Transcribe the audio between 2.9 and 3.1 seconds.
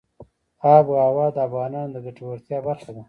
ده.